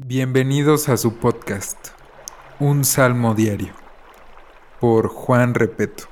Bienvenidos 0.00 0.88
a 0.88 0.96
su 0.96 1.16
podcast, 1.16 1.88
Un 2.60 2.84
Salmo 2.84 3.34
Diario, 3.34 3.72
por 4.78 5.08
Juan 5.08 5.54
Repeto. 5.54 6.04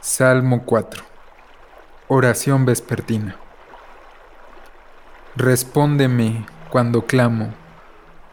Salmo 0.00 0.64
4. 0.64 1.04
Oración 2.08 2.64
vespertina. 2.64 3.36
Respóndeme 5.36 6.44
cuando 6.68 7.06
clamo, 7.06 7.54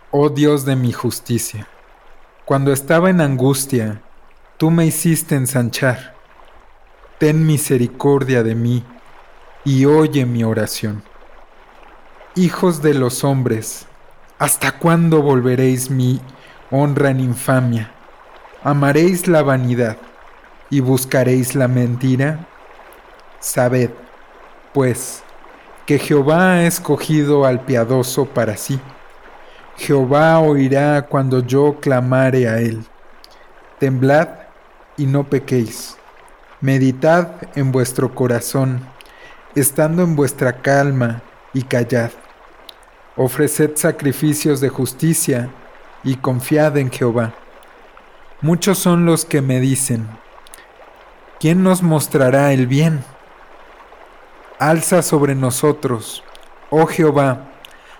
oh 0.09 0.29
Dios 0.29 0.65
de 0.65 0.75
mi 0.75 0.91
justicia. 0.91 1.67
Cuando 2.45 2.73
estaba 2.73 3.11
en 3.11 3.21
angustia, 3.21 4.01
tú 4.57 4.71
me 4.71 4.87
hiciste 4.87 5.35
ensanchar. 5.35 6.15
Ten 7.19 7.45
misericordia 7.45 8.41
de 8.41 8.55
mí 8.55 8.83
y 9.63 9.85
oye 9.85 10.25
mi 10.25 10.43
oración. 10.43 11.03
Hijos 12.33 12.81
de 12.81 12.95
los 12.95 13.23
hombres, 13.23 13.85
¿Hasta 14.39 14.71
cuándo 14.71 15.21
volveréis 15.21 15.89
mi 15.89 16.21
honra 16.71 17.09
en 17.09 17.19
infamia? 17.19 17.91
¿Amaréis 18.63 19.27
la 19.27 19.43
vanidad 19.43 19.97
y 20.69 20.79
buscaréis 20.79 21.55
la 21.55 21.67
mentira? 21.67 22.47
Sabed, 23.41 23.89
pues, 24.73 25.23
que 25.85 25.99
Jehová 25.99 26.53
ha 26.53 26.63
escogido 26.63 27.45
al 27.45 27.65
piadoso 27.65 28.27
para 28.27 28.55
sí. 28.55 28.79
Jehová 29.75 30.39
oirá 30.39 31.01
cuando 31.07 31.45
yo 31.45 31.81
clamare 31.81 32.47
a 32.47 32.59
él. 32.59 32.85
Temblad 33.77 34.29
y 34.95 35.05
no 35.05 35.25
pequéis. 35.25 35.97
Meditad 36.61 37.27
en 37.55 37.73
vuestro 37.73 38.15
corazón, 38.15 38.87
estando 39.53 40.01
en 40.01 40.15
vuestra 40.15 40.61
calma, 40.61 41.23
y 41.53 41.63
callad 41.63 42.11
ofreced 43.21 43.71
sacrificios 43.75 44.61
de 44.61 44.69
justicia 44.69 45.49
y 46.05 46.15
confiad 46.15 46.77
en 46.77 46.89
Jehová. 46.89 47.33
Muchos 48.39 48.79
son 48.79 49.05
los 49.05 49.25
que 49.25 49.41
me 49.41 49.59
dicen, 49.59 50.07
¿quién 51.37 51.61
nos 51.61 51.83
mostrará 51.83 52.53
el 52.53 52.65
bien? 52.65 53.03
Alza 54.57 55.01
sobre 55.01 55.35
nosotros, 55.35 56.23
oh 56.69 56.85
Jehová, 56.85 57.49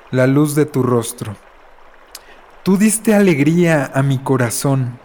la 0.10 0.26
luz 0.26 0.56
de 0.56 0.66
tu 0.66 0.84
rostro. 0.84 1.36
Tú 2.64 2.78
diste 2.78 3.14
alegría 3.14 3.92
a 3.94 4.02
mi 4.04 4.20
corazón, 4.20 5.00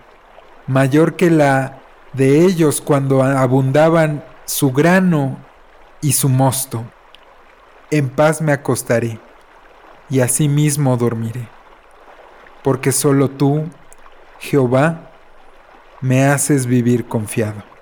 mayor 0.68 1.16
que 1.16 1.28
la 1.28 1.80
de 2.12 2.44
ellos 2.44 2.80
cuando 2.80 3.24
abundaban 3.24 4.24
su 4.44 4.70
grano 4.70 5.38
y 6.00 6.12
su 6.12 6.28
mosto. 6.28 6.84
En 7.90 8.10
paz 8.10 8.40
me 8.40 8.52
acostaré 8.52 9.18
y 10.10 10.20
asimismo 10.20 10.96
dormiré. 10.96 11.48
Porque 12.62 12.92
solo 12.92 13.30
tú, 13.30 13.64
Jehová, 14.38 15.10
me 16.00 16.24
haces 16.24 16.66
vivir 16.66 17.06
confiado. 17.06 17.73